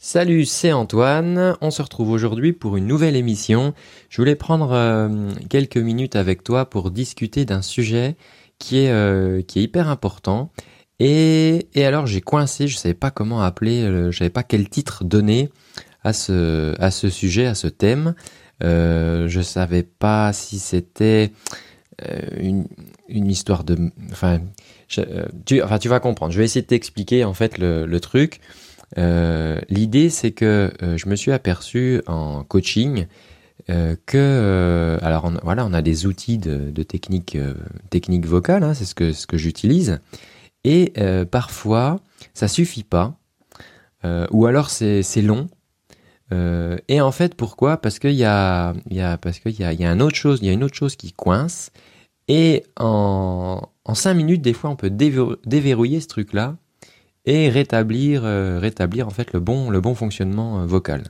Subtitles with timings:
[0.00, 1.56] Salut, c'est Antoine.
[1.60, 3.74] On se retrouve aujourd'hui pour une nouvelle émission.
[4.08, 8.14] Je voulais prendre euh, quelques minutes avec toi pour discuter d'un sujet
[8.60, 10.52] qui est, euh, qui est hyper important.
[11.00, 15.02] Et, alors j'ai coincé, je savais pas comment appeler, euh, je savais pas quel titre
[15.02, 15.50] donner
[16.04, 18.14] à ce, à ce sujet, à ce thème.
[18.60, 21.32] Je savais pas si c'était
[22.36, 22.68] une,
[23.08, 24.42] une histoire de, enfin,
[25.44, 26.32] tu, enfin, tu vas comprendre.
[26.32, 28.40] Je vais essayer de t'expliquer en fait le, le truc.
[28.96, 33.06] Euh, L'idée, c'est que euh, je me suis aperçu en coaching
[33.70, 37.36] euh, que, euh, alors voilà, on a des outils de, technique,
[37.90, 40.00] technique vocale, hein, c'est ce que, j'utilise,
[40.64, 40.92] et
[41.30, 42.00] parfois
[42.34, 43.18] ça suffit pas,
[44.30, 45.48] ou alors c'est long.
[46.32, 47.76] et en fait, pourquoi?
[47.76, 50.38] Parce qu'il y a, y a, parce qu'il y a, y a une autre chose,
[50.40, 51.70] il y a une autre chose qui coince.
[52.28, 56.56] Et en, en cinq minutes, des fois, on peut déverrouiller ce truc-là
[57.24, 61.04] et rétablir, euh, rétablir en fait le bon, le bon fonctionnement euh, vocal.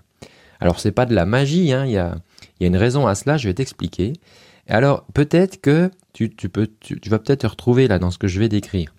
[0.60, 2.16] Alors c'est pas de la magie, hein, il y, a,
[2.60, 4.14] y a une raison à cela, je vais t'expliquer.
[4.66, 8.26] Alors peut-être que tu, tu, peux, tu, vas peut-être te retrouver là dans ce que
[8.26, 8.92] je vais décrire.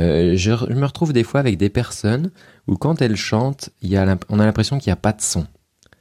[0.00, 2.30] Euh, je, me retrouve des fois avec des personnes
[2.66, 5.46] où quand elles chantent, y a on a l'impression qu'il n'y a pas de son.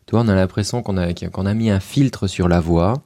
[0.05, 3.03] Tu vois, on a l'impression qu'on a, a mis un filtre sur la voix.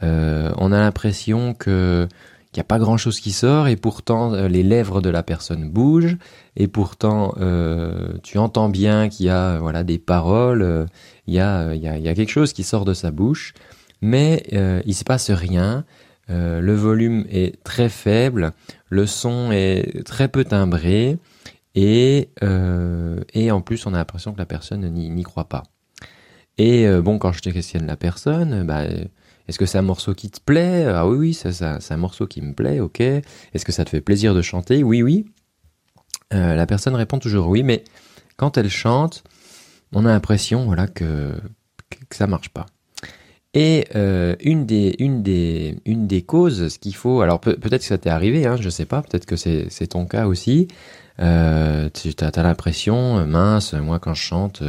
[0.00, 2.06] On a l'impression que
[2.52, 5.22] qu'il n'y a pas grand chose qui sort et pourtant euh, les lèvres de la
[5.22, 6.16] personne bougent
[6.56, 10.86] et pourtant euh, tu entends bien qu'il y a voilà des paroles, euh,
[11.26, 13.54] il, y a, il, il quelque chose qui sort de sa bouche,
[14.00, 15.84] mais euh, il se passe rien.
[16.30, 18.52] Euh, le volume est très faible,
[18.90, 21.18] le son est très peu timbré
[21.74, 25.62] et, euh, et en plus on a l'impression que la personne n'y croit pas.
[26.60, 28.82] Et bon, quand je te questionne la personne, bah,
[29.48, 30.84] est-ce que c'est un morceau qui te plaît?
[30.86, 33.00] Ah oui, oui, ça, ça, c'est un morceau qui me plaît, ok.
[33.00, 34.82] Est-ce que ça te fait plaisir de chanter?
[34.82, 35.24] Oui, oui.
[36.34, 37.84] Euh, la personne répond toujours oui, mais
[38.36, 39.24] quand elle chante,
[39.92, 41.32] on a l'impression voilà, que,
[42.10, 42.66] que ça marche pas.
[43.54, 47.80] Et euh, une, des, une, des, une des causes, ce qu'il faut, alors peut, peut-être
[47.80, 50.68] que ça t'est arrivé, hein, je sais pas, peut-être que c'est, ton cas aussi,
[51.20, 54.62] euh, tu as, l'impression, mince, moi quand je chante,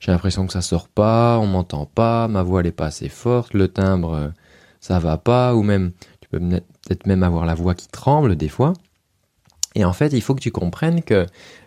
[0.00, 3.08] j'ai l'impression que ça sort pas, on m'entend pas, ma voix elle est pas assez
[3.08, 4.28] forte, le timbre euh,
[4.80, 8.48] ça va pas, ou même tu peux peut-être même avoir la voix qui tremble des
[8.48, 8.74] fois.
[9.74, 11.26] Et en fait, il faut que tu comprennes que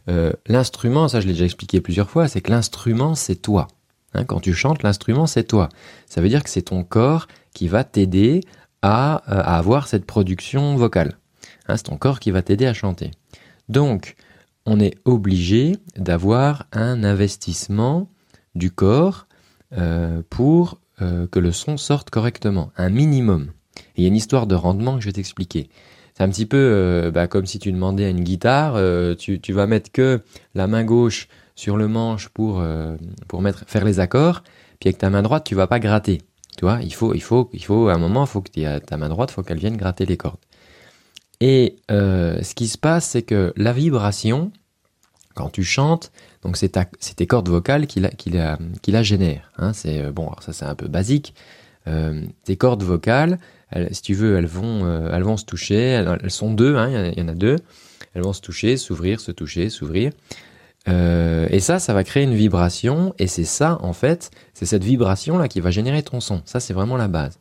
[0.09, 3.68] euh, l'instrument, ça je l'ai déjà expliqué plusieurs fois, c'est que l'instrument c'est toi.
[4.14, 5.69] Hein, quand tu chantes, l'instrument c'est toi.
[6.08, 8.42] Ça veut dire que c'est ton corps qui va t'aider
[8.81, 11.18] à, à, avoir cette production vocale.
[11.68, 13.12] Hein, c'est ton corps qui va t'aider à chanter.
[13.69, 14.16] Donc,
[14.66, 18.09] on est obligé d'avoir un investissement
[18.56, 19.28] du corps
[19.78, 23.51] euh, pour euh, que le son sorte correctement, un minimum.
[23.95, 25.69] Il y a une histoire de rendement que je vais t'expliquer.
[26.13, 28.78] C'est un petit peu euh, bah, comme si tu demandais à une guitare,
[29.17, 30.22] tu, vas mettre que
[30.56, 32.63] la main gauche sur le manche pour,
[33.67, 34.44] faire les accords,
[34.79, 36.22] puis avec ta main droite, tu vas pas gratter.
[36.57, 39.09] Tu vois, il faut, il faut, il faut, à un moment, faut que ta main
[39.09, 40.39] droite, faut qu'elle vienne gratter les cordes.
[41.39, 44.51] Et ce qui se passe, c'est que la vibration,
[45.34, 46.12] quand tu chantes,
[46.44, 46.72] donc c'est
[47.16, 49.52] tes cordes vocales qui la, génèrent.
[49.58, 51.34] Hein, c'est euh, bon, alors ça c'est un peu basique.
[51.88, 53.40] Euh, tes cordes vocales,
[53.92, 55.80] si tu veux, elles vont, euh, se toucher.
[55.80, 57.58] Elles, sont deux, hein, il y en a deux.
[58.14, 60.12] Elles vont se toucher, s'ouvrir, se toucher, s'ouvrir.
[60.88, 63.13] Et ça, ça va créer une vibration.
[63.18, 66.42] Et c'est ça, en fait, c'est cette vibration là qui va générer ton son.
[66.46, 67.40] Ça, c'est vraiment la base.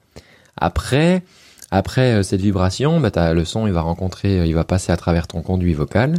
[0.57, 1.23] Après,
[1.71, 5.43] après cette vibration, bah, le son il va rencontrer, il va passer à travers ton
[5.43, 6.15] conduit vocal,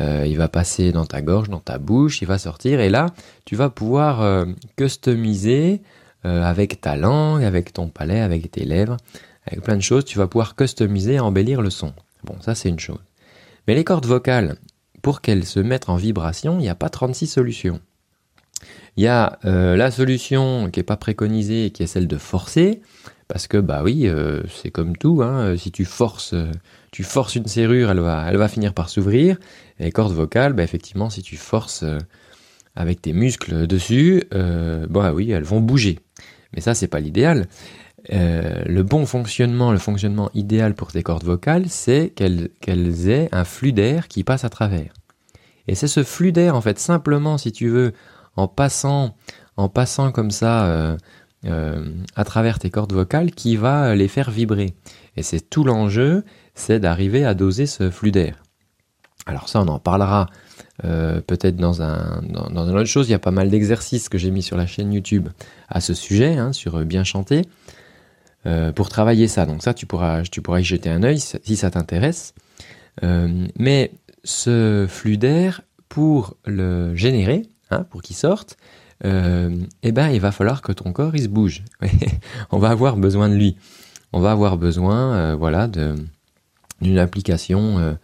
[0.00, 3.06] euh, il va passer dans ta gorge, dans ta bouche, il va sortir et là
[3.44, 4.44] tu vas pouvoir euh,
[4.76, 5.80] customiser
[6.26, 8.98] euh, avec ta langue, avec ton palais, avec tes lèvres,
[9.46, 11.94] avec plein de choses, tu vas pouvoir customiser, embellir le son.
[12.24, 13.00] Bon, ça c'est une chose.
[13.66, 14.56] Mais les cordes vocales,
[15.00, 17.80] pour qu'elles se mettent en vibration, il n'y a pas 36 solutions.
[18.96, 22.80] Il y a la solution qui n'est pas préconisée, qui est celle de forcer,
[23.28, 24.08] parce que bah oui,
[24.48, 25.20] c'est comme tout.
[25.22, 26.34] Hein, si tu forces,
[26.96, 29.36] tu forces une serrure, elle va, elle va finir par s'ouvrir.
[29.78, 31.98] Et les cordes vocales, bah effectivement, si tu forces euh,
[32.74, 35.98] avec tes muscles dessus, euh, bah oui, elles vont bouger.
[36.54, 37.48] Mais ça, c'est pas l'idéal.
[38.14, 43.44] Euh, le bon fonctionnement, le fonctionnement idéal pour tes cordes vocales, c'est qu'elles aient un
[43.44, 44.94] flux d'air qui passe à travers.
[45.68, 47.92] Et c'est ce flux d'air, en fait, simplement, si tu veux,
[48.36, 49.14] en passant,
[49.58, 50.96] en passant comme ça
[51.44, 54.74] à travers tes cordes vocales, qui va les faire vibrer.
[55.16, 56.24] Et c'est tout l'enjeu,
[56.56, 58.42] c'est d'arriver à doser ce flux d'air.
[59.26, 60.26] Alors ça, on en parlera
[60.84, 63.08] euh, peut-être dans un une autre chose.
[63.08, 65.28] Il y a pas mal d'exercices que j'ai mis sur la chaîne YouTube
[65.68, 67.42] à ce sujet, hein, sur bien chanter,
[68.46, 69.46] euh, pour travailler ça.
[69.46, 72.34] Donc ça, tu pourras y jeter un œil si ça t'intéresse.
[73.04, 73.92] Euh, mais
[74.24, 78.56] ce flux d'air, pour le générer, hein, pour qu'il sorte,
[79.04, 81.62] euh, eh ben, il va falloir que ton corps se bouge.
[82.50, 83.56] on va avoir besoin de lui.
[84.12, 85.68] On va avoir besoin, euh, voilà,
[86.80, 87.94] d'une application euh,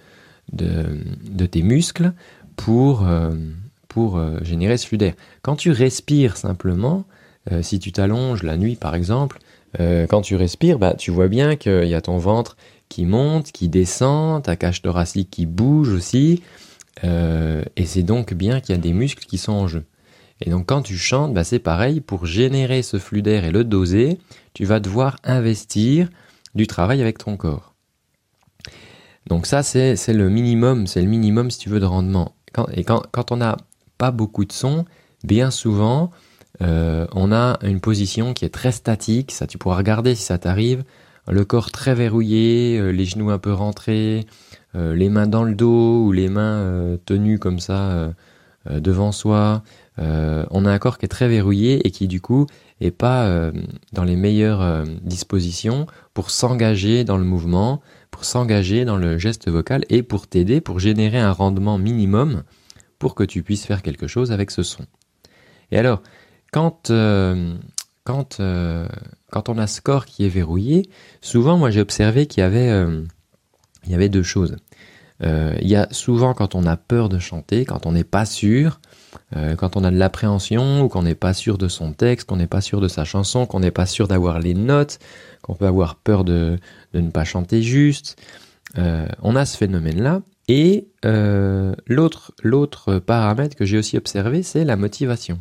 [0.53, 2.13] de, tes muscles
[2.57, 3.07] pour,
[3.89, 5.15] pour générer ce flux d'air.
[5.41, 7.05] Quand tu respires simplement,
[7.63, 9.39] si tu t'allonges la nuit par exemple,
[9.79, 12.57] quand tu respires, bah, tu vois bien qu'il y a ton ventre
[12.91, 16.43] qui monte, qui descend, ta cage thoracique qui bouge aussi,
[17.03, 19.85] et c'est donc bien qu'il y a des muscles qui sont en jeu.
[20.45, 23.65] Et donc quand tu chantes, bah, c'est pareil, pour générer ce flux d'air et le
[23.65, 24.19] doser,
[24.55, 26.09] tu vas devoir investir
[26.55, 27.72] du travail avec ton corps.
[29.27, 32.35] Donc ça, c'est le minimum, c'est le minimum si tu veux de rendement.
[32.73, 33.57] et quand, on n'a
[33.99, 34.85] pas beaucoup de son,
[35.25, 36.11] bien souvent,
[36.61, 40.39] euh, on a une position qui est très statique, ça tu pourras regarder si ça
[40.39, 40.85] t'arrive,
[41.29, 44.27] le corps très verrouillé, euh, les genoux un peu rentrés,
[44.75, 48.13] euh, les mains dans le dos ou les mains tenues comme ça
[48.69, 49.63] devant soi,
[49.99, 52.47] on a un corps qui est très verrouillé et qui du coup
[52.85, 53.53] est pas euh,
[53.93, 57.81] dans les meilleures euh, dispositions pour s'engager dans le mouvement,
[58.11, 62.43] pour s'engager dans le geste vocal et pour t'aider, pour générer un rendement minimum
[62.99, 64.85] pour que tu puisses faire quelque chose avec ce son.
[65.71, 66.03] Et alors,
[66.53, 66.93] quand,
[68.05, 68.41] quand,
[69.31, 70.89] quand on a ce corps qui est verrouillé,
[71.21, 72.87] souvent moi j'ai observé qu'il y avait,
[73.87, 74.57] il y avait deux choses.
[75.21, 78.79] il y a souvent quand on a peur de chanter, quand on n'est pas sûr,
[79.37, 82.37] euh, quand on a de l'appréhension ou qu'on n'est pas sûr de son texte, qu'on
[82.37, 84.99] n'est pas sûr de sa chanson, qu'on n'est pas sûr d'avoir les notes,
[85.43, 86.59] qu'on peut avoir peur de,
[86.95, 88.17] ne pas chanter juste,
[88.79, 90.23] euh, on a ce phénomène-là.
[90.49, 95.39] Et euh, l'autre, paramètre que j'ai aussi observé, c'est la motivation.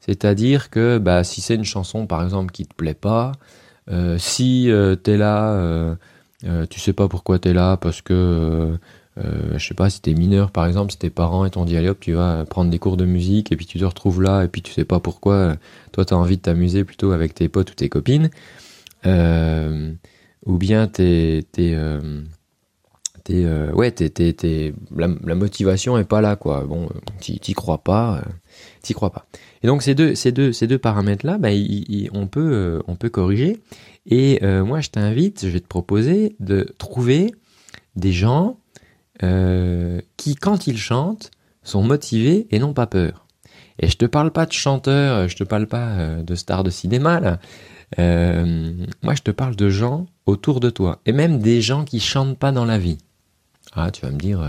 [0.00, 3.32] C'est-à-dire que bah, si c'est une chanson, par exemple, qui te plaît pas,
[4.18, 4.70] si
[5.04, 5.96] tu es là,
[6.68, 8.78] tu sais pas pourquoi tu es là, parce que
[9.54, 11.98] je sais pas, si t'es mineur par exemple, si tes parents t'ont dit allez hop,
[12.00, 14.62] tu vas prendre des cours de musique et puis tu te retrouves là et puis
[14.62, 15.54] tu sais pas pourquoi, euh,
[15.92, 18.30] toi t'as envie de t'amuser plutôt avec tes potes ou tes copines,
[19.06, 19.92] euh,
[20.46, 21.76] ou bien t'es, t'es,
[23.74, 26.64] ouais, t'es, la, motivation est pas là quoi.
[26.64, 26.88] Bon,
[27.20, 28.22] t'y, crois pas,
[28.82, 29.26] t'y crois pas.
[29.62, 31.48] Et donc ces deux, ces deux, ces deux paramètres là, bah,
[32.12, 33.60] on peut, on peut corriger.
[34.06, 37.34] Et moi je t'invite, je vais te proposer de trouver
[37.96, 38.58] des gens
[39.22, 41.30] euh, qui, quand ils chantent,
[41.62, 43.26] sont motivés et n'ont pas peur.
[43.78, 46.70] Et je te parle pas de chanteurs, je te parle pas euh, de stars de
[46.70, 47.38] cinéma, là.
[47.98, 48.72] Euh,
[49.02, 51.00] moi, je te parle de gens autour de toi.
[51.06, 52.98] Et même des gens qui chantent pas dans la vie.
[53.74, 54.42] Ah, tu vas me dire,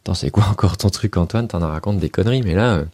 [0.00, 1.48] attends, c'est quoi encore ton truc, Antoine?
[1.48, 2.84] T'en racontes des conneries, mais là,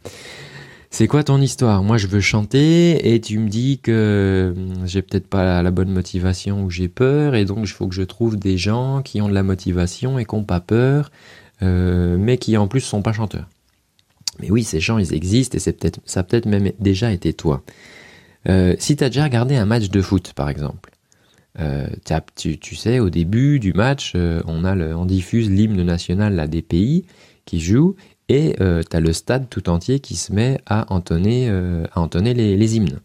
[0.94, 1.82] c'est quoi ton histoire?
[1.82, 4.55] Moi, je veux chanter et tu me dis que
[4.85, 8.05] j'ai peut-être pas la bonne motivation ou j'ai peur et donc il faut que je
[8.05, 11.11] trouve des gens qui ont de la motivation et qui n'ont pas peur,
[11.62, 13.49] euh, mais qui en plus sont pas chanteurs.
[14.38, 15.61] Mais oui, ces gens, ils existent et
[16.05, 17.64] ça a peut-être même déjà été toi.
[18.49, 20.93] Euh, si tu as déjà regardé un match de foot, par exemple,
[21.58, 21.88] euh,
[22.37, 27.05] tu, sais, au début du match, on, diffuse l'hymne national là, des pays
[27.46, 27.96] qui jouent
[28.29, 31.87] et euh, tu as le stade tout entier qui se met à entonner, euh,
[32.23, 33.00] les, hymnes.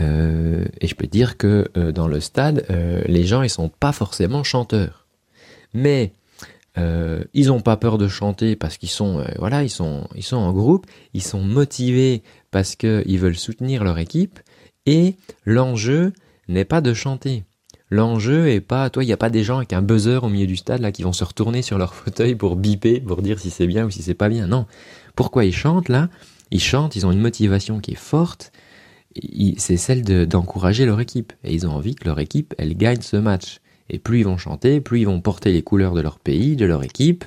[0.00, 2.66] Euh, et je peux dire que dans le stade,
[3.06, 5.06] les gens ils sont pas forcément chanteurs,
[5.72, 6.12] mais
[6.76, 11.22] ils ont pas peur de chanter parce qu'ils sont voilà ils sont en groupe, ils
[11.22, 14.40] sont motivés parce qu'ils veulent soutenir leur équipe
[14.86, 16.12] et l'enjeu
[16.48, 17.44] n'est pas de chanter.
[17.94, 20.48] L'enjeu est pas, toi, il n'y a pas des gens avec un buzzer au milieu
[20.48, 23.50] du stade là qui vont se retourner sur leur fauteuil pour biper, pour dire si
[23.50, 24.48] c'est bien ou si c'est pas bien.
[24.48, 24.66] Non.
[25.14, 26.08] Pourquoi ils chantent là?
[26.50, 28.50] Ils chantent, ils ont une motivation qui est forte.
[29.58, 31.32] C'est celle d'encourager leur équipe.
[31.44, 33.60] Et ils ont envie que leur équipe, elle gagne ce match.
[33.88, 36.66] Et plus ils vont chanter, plus ils vont porter les couleurs de leur pays, de
[36.66, 37.24] leur équipe.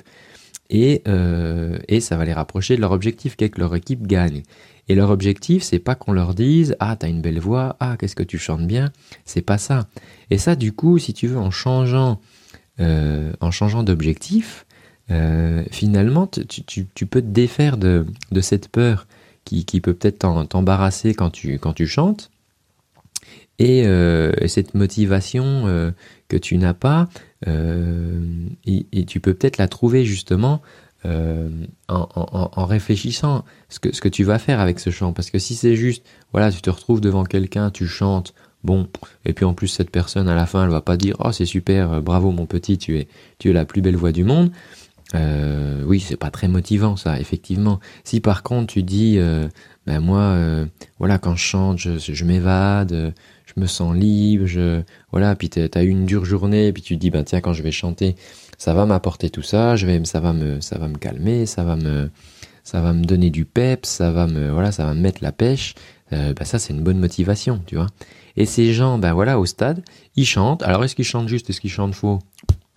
[0.68, 4.42] Et, euh, et ça va les rapprocher de leur objectif, qu'est que leur équipe gagne.
[4.88, 8.16] Et leur objectif, c'est pas qu'on leur dise ah t'as une belle voix, ah qu'est-ce
[8.16, 8.90] que tu chantes bien,
[9.24, 9.86] c'est pas ça.
[10.30, 12.20] Et ça, du coup, si tu veux, en changeant,
[12.80, 14.64] euh, en changeant d'objectif,
[15.10, 18.06] euh, finalement, tu, peux te défaire de,
[18.40, 19.06] cette peur
[19.44, 20.18] qui, peut peut-être
[20.48, 22.30] t'embarrasser quand tu, quand tu chantes.
[23.58, 25.92] Et, euh, cette motivation
[26.28, 27.08] que tu n'as pas,
[27.46, 30.62] et, tu peux peut-être la trouver justement
[31.06, 31.48] euh,
[31.86, 35.12] en, réfléchissant ce que, ce que tu vas faire avec ce chant.
[35.12, 38.88] Parce que si c'est juste, voilà, tu te retrouves devant quelqu'un, tu chantes, bon,
[39.24, 41.46] et puis en plus cette personne à la fin, elle va pas dire, oh c'est
[41.46, 43.06] super, euh, bravo mon petit, tu es,
[43.38, 44.50] tu es la plus belle voix du monde.
[45.14, 47.78] Euh, oui, c'est pas très motivant ça, effectivement.
[48.02, 49.18] Si par contre tu dis,
[49.86, 50.36] ben moi,
[50.98, 53.14] voilà, quand je chante, je, je m'évade,
[53.46, 57.10] je me sens libre, je, voilà, puis t'as eu une dure journée, puis tu dis,
[57.10, 58.16] ben tiens, quand je vais chanter,
[58.58, 61.64] ça va m'apporter tout ça, je vais, ça va me, ça va me calmer, ça
[61.64, 62.10] va me,
[62.64, 65.32] ça va me donner du peps, ça va me, voilà, ça va me mettre la
[65.32, 65.74] pêche.
[66.12, 67.86] Euh, bah ça, c'est une bonne motivation, tu vois.
[68.36, 69.82] Et ces gens, ben voilà, au stade,
[70.16, 70.62] ils chantent.
[70.62, 72.18] Alors, est-ce qu'ils chantent juste, est-ce qu'ils chantent faux?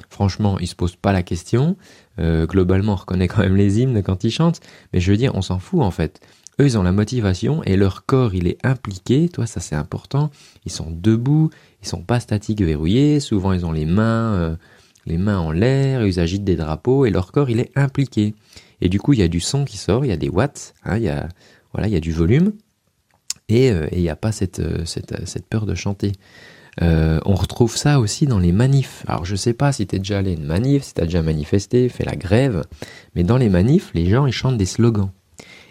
[0.10, 1.78] Franchement, ils se posent pas la question.
[2.20, 4.60] Euh, globalement, on reconnaît quand même les hymnes quand ils chantent.
[4.94, 6.20] Mais je veux dire, on s'en fout en fait.
[6.60, 9.30] Eux, ils ont la motivation et leur corps, il est impliqué.
[9.30, 10.30] Toi, ça c'est important.
[10.66, 11.50] Ils sont debout,
[11.82, 13.20] ils sont pas statiques verrouillés.
[13.20, 14.56] Souvent, ils ont les mains, euh,
[15.06, 18.34] les mains en l'air, ils agitent des drapeaux et leur corps, il est impliqué.
[18.82, 20.74] Et du coup, il y a du son qui sort, il y a des watts,
[20.84, 21.28] hein, il y a
[21.74, 22.52] voilà, il y a du volume
[23.48, 26.12] et euh, il n'y a pas cette, cette, cette, peur de chanter.
[26.82, 29.04] Euh, on retrouve ça aussi dans les manifs.
[29.08, 31.06] Alors je sais pas si tu es déjà allé à une manif, si tu as
[31.06, 32.64] déjà manifesté, fait la grève,
[33.16, 35.12] mais dans les manifs, les gens ils chantent des slogans.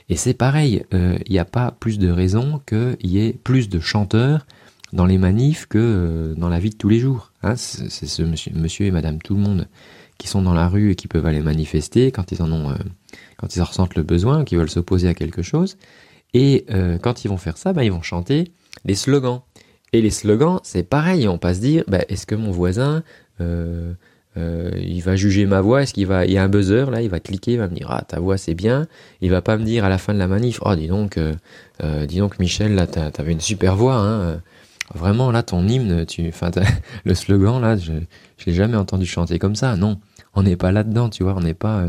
[0.09, 3.69] Et c'est pareil, il euh, n'y a pas plus de raison qu'il y ait plus
[3.69, 4.45] de chanteurs
[4.93, 7.30] dans les manifs que euh, dans la vie de tous les jours.
[7.43, 7.57] Hein.
[7.57, 9.69] c'est ce monsieur, et madame tout le monde
[10.19, 12.75] qui sont dans la rue et qui peuvent aller manifester quand ils en ont,
[13.39, 15.79] quand ils en ressentent le besoin, qui veulent s'opposer à quelque chose.
[16.35, 16.67] Et
[17.01, 18.53] quand ils vont faire ça, bah, ils vont chanter
[18.85, 19.41] des slogans.
[19.93, 23.03] Et les slogans, c'est pareil, on pas se dire, bah, est-ce que mon voisin,
[23.41, 23.93] euh,
[24.37, 27.03] euh, il va juger ma voix, est-ce qu'il va, il y a un buzzer là,
[27.03, 28.87] il va cliquer, il va me dire, ah ta voix c'est bien,
[29.21, 31.35] il va pas me dire à la fin de la manif, oh dis donc, euh,
[31.83, 34.41] euh dis donc Michel, là t'avais une super voix, hein,
[34.95, 36.51] vraiment là ton hymne, tu, enfin
[37.05, 37.93] le slogan là, je,
[38.39, 40.01] je l'ai jamais entendu chanter comme ça, non,
[40.35, 41.87] on n'est pas là-dedans, tu vois, on n'est pas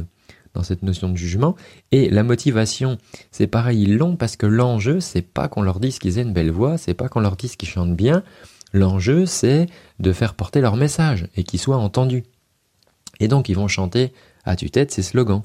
[0.53, 1.55] dans cette notion de jugement.
[1.91, 2.97] Et la motivation,
[3.31, 6.33] c'est pareil, ils l'ont parce que l'enjeu, c'est pas qu'on leur dise qu'ils aient une
[6.33, 8.23] belle voix, c'est pas qu'on leur dise qu'ils chantent bien.
[8.73, 9.67] L'enjeu, c'est
[9.99, 12.23] de faire porter leur message et qu'ils soient entendus.
[13.19, 14.13] Et donc, ils vont chanter
[14.45, 15.43] à tue-tête ces slogans.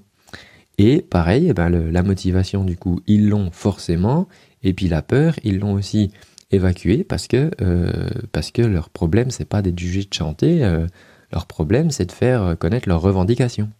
[0.78, 4.28] Et pareil, eh ben, la motivation, du coup, ils l'ont forcément.
[4.62, 6.10] Et puis la peur, ils l'ont aussi
[6.50, 10.64] évacuée parce que, euh, parce que leur problème, c'est pas d'être jugé de chanter.
[10.64, 10.86] Euh,
[11.32, 13.70] leur problème, c'est de faire connaître leurs revendications.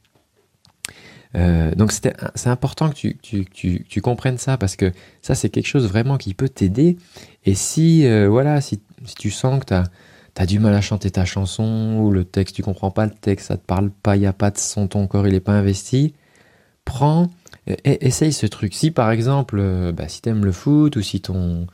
[1.37, 4.93] Euh, donc c'est important que tu, tu, tu, tu, comprennes ça parce que
[5.23, 6.97] ça c'est quelque chose vraiment qui peut t'aider.
[7.45, 11.11] Et si euh, voilà, si, si, tu sens que tu as, du mal à chanter
[11.11, 14.21] ta chanson ou le texte, tu comprends pas le texte, ça te parle pas, il
[14.21, 16.15] n'y a pas de son, ton corps il est pas investi,
[16.85, 17.29] prends,
[17.85, 18.75] essaye ce truc.
[18.75, 21.67] Si par exemple, euh, bah, si tu aimes le foot ou si ton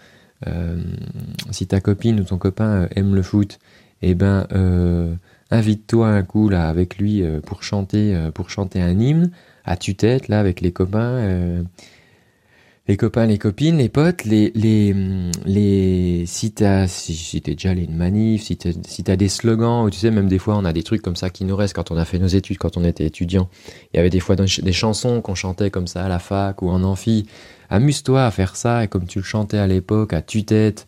[1.51, 3.59] si ta copine ou ton copain aime le foot,
[4.03, 4.47] eh ben
[5.51, 9.31] invite-toi un coup là avec lui pour chanter pour chanter un hymne
[9.65, 11.63] à tue-tête là avec les copains, euh,
[12.89, 14.95] les copains, les copines, les potes, les les
[15.45, 19.85] les si t'as si, t'es déjà allé une manif, si t'as si t'as des slogans
[19.85, 21.75] ou tu sais même des fois on a des trucs comme ça qui nous restent
[21.75, 23.49] quand on a fait nos études quand on était étudiant.
[23.93, 26.71] Il y avait des fois des chansons qu'on chantait comme ça à la fac ou
[26.71, 27.27] en amphi.
[27.71, 30.87] Amuse-toi à faire ça et comme tu le chantais à l'époque à tue-tête.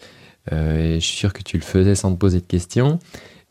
[0.52, 2.98] Euh, je suis sûr que tu le faisais sans te poser de questions.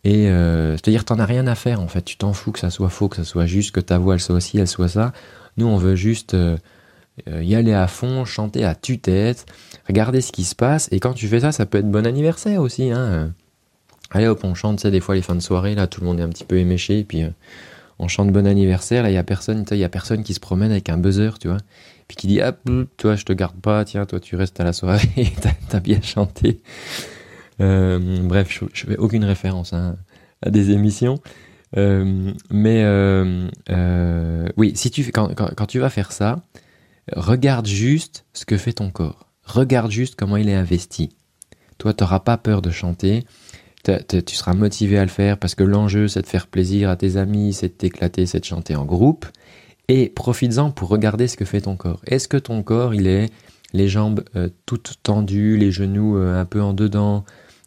[0.03, 2.03] Et euh, c'est-à-dire, t'en as rien à faire en fait.
[2.03, 4.19] Tu t'en fous que ça soit faux, que ça soit juste, que ta voix elle
[4.19, 5.13] soit aussi, elle soit ça.
[5.57, 6.57] Nous, on veut juste euh,
[7.27, 9.45] y aller à fond, chanter à tue-tête,
[9.87, 10.89] regarder ce qui se passe.
[10.91, 12.91] Et quand tu fais ça, ça peut être bon anniversaire aussi.
[12.91, 13.33] Hein.
[14.11, 16.07] Allez hop, on chante, tu sais, des fois les fins de soirée, là, tout le
[16.07, 17.23] monde est un petit peu éméché, et puis
[17.99, 19.03] on chante bon anniversaire.
[19.03, 21.57] Là, il y a personne, a personne qui se promène avec un buzzer, tu vois,
[22.07, 22.55] puis qui dit ah,
[22.97, 26.01] toi, je te garde pas, tiens, toi, tu restes à la soirée, t'as as bien
[26.01, 26.61] chanté.
[27.61, 29.95] Euh, bref, je, je, fais aucune référence hein,
[30.41, 31.19] à des émissions.
[31.75, 33.47] Euh, mais euh,
[34.57, 36.41] oui, si tu quand, quand, tu vas faire ça,
[37.11, 39.27] regarde juste ce que fait ton corps.
[39.43, 41.09] Regarde juste comment il est investi.
[41.77, 43.25] Toi, tu n'auras pas peur de chanter.
[43.83, 47.17] tu seras motivé à le faire parce que l'enjeu, c'est de faire plaisir à tes
[47.17, 49.25] amis, c'est de t'éclater, c'est de chanter en groupe.
[49.89, 52.01] Et profites-en pour regarder ce que fait ton corps.
[52.07, 53.29] Est-ce que ton corps, il est
[53.73, 54.23] les jambes
[54.65, 57.25] toutes tendues, les genoux un peu en dedans,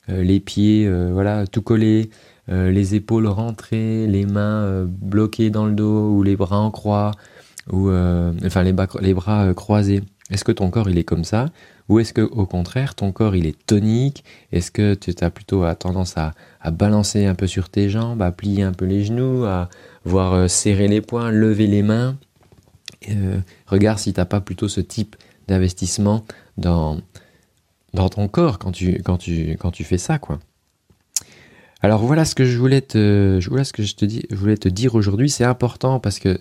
[0.09, 2.11] euh, les pieds euh, voilà tout collés,
[2.49, 7.13] euh, les épaules rentrées, les mains bloquées dans le dos ou les bras en croix
[7.71, 7.91] ou
[8.45, 8.73] enfin les,
[9.15, 10.03] bras croisés.
[10.31, 11.51] Est-ce que ton corps il est comme ça?
[11.89, 14.25] Ou est-ce que au contraire ton corps il est tonique?
[14.53, 16.33] Est-ce que tu as plutôt tendance à,
[16.71, 19.69] balancer un peu sur tes jambes, à plier un peu les genoux, à
[20.05, 22.17] voir serrer les poings, lever les mains?
[23.67, 25.17] Regarde si tu n'as pas plutôt ce type
[25.49, 26.25] d'investissement
[26.57, 27.01] dans,
[27.95, 30.39] dans ton corps quand tu, quand tu, quand tu fais ça, quoi.
[31.83, 34.57] Alors voilà ce que je voulais te, voilà ce que je te dis, je voulais
[34.57, 35.29] te dire aujourd'hui.
[35.29, 36.39] C'est important parce que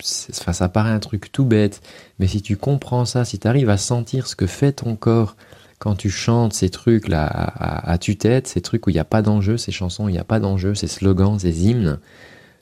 [0.00, 1.82] ça paraît un truc tout bête,
[2.18, 5.36] mais si tu comprends ça, si tu arrives à sentir ce que fait ton corps
[5.78, 9.04] quand tu chantes ces trucs là à, à, tue-tête, ces trucs où il n'y a
[9.04, 11.98] pas d'enjeu, ces chansons où il n'y a pas d'enjeu, ces slogans, ces hymnes,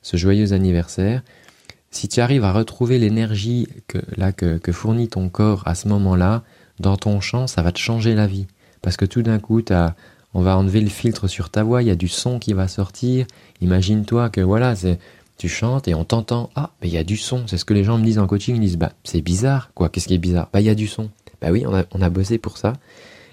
[0.03, 1.23] ce joyeux anniversaire,
[1.91, 5.89] si tu arrives à retrouver l'énergie que, là, que, que fournit ton corps à ce
[5.89, 6.43] moment-là,
[6.79, 8.47] dans ton chant, ça va te changer la vie.
[8.83, 9.63] Parce que tout d'un coup,
[10.37, 12.69] on va enlever le filtre sur ta voix, il y a du son qui va
[12.69, 13.27] sortir.
[13.63, 14.75] Imagine-toi que voilà,
[15.39, 16.51] tu chantes et on t'entend.
[16.55, 17.47] Ah, mais il y a du son.
[17.47, 18.55] C'est ce que les gens me disent en coaching.
[18.55, 19.71] Ils disent, bah, c'est bizarre.
[19.73, 20.51] Quoi, qu'est-ce qui est bizarre?
[20.53, 21.09] Bah, il y a du son.
[21.41, 22.75] Bah oui, on a, on a bossé pour ça.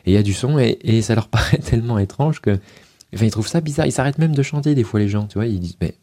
[0.06, 2.58] Et il y a du son et, ça leur paraît tellement étrange que,
[3.14, 3.86] enfin, ils trouvent ça bizarre.
[3.86, 5.48] Ils s'arrêtent même de chanter des fois, les gens, tu vois.
[5.48, 5.96] Ils disent, mais,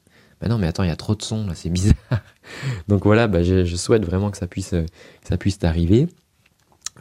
[0.42, 1.94] bah non, mais attends, il y a trop de son, là, c'est bizarre.
[2.88, 4.84] Donc voilà, bah, je, souhaite vraiment que ça puisse, que
[5.26, 6.08] ça puisse t'arriver.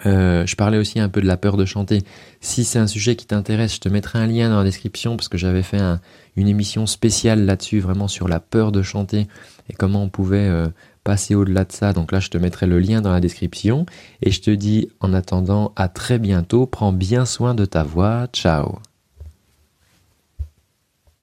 [0.05, 2.01] Euh, je parlais aussi un peu de la peur de chanter.
[2.41, 5.29] Si c'est un sujet qui t'intéresse, je te mettrai un lien dans la description parce
[5.29, 5.99] que j'avais fait un,
[6.35, 9.27] une émission spéciale là-dessus, vraiment sur la peur de chanter
[9.69, 10.67] et comment on pouvait euh,
[11.03, 11.93] passer au-delà de ça.
[11.93, 13.85] Donc là, je te mettrai le lien dans la description
[14.21, 16.65] et je te dis en attendant à très bientôt.
[16.65, 18.27] Prends bien soin de ta voix.
[18.33, 18.79] Ciao